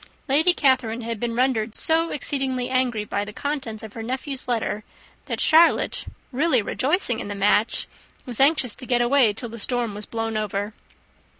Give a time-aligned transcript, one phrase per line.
[0.27, 4.83] Lady Catherine had been rendered so exceedingly angry by the contents of her nephew's letter,
[5.25, 7.87] that Charlotte, really rejoicing in the match,
[8.25, 10.73] was anxious to get away till the storm was blown over.